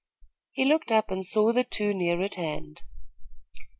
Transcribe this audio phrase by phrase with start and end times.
[0.53, 2.81] He looked up and saw the two near at hand.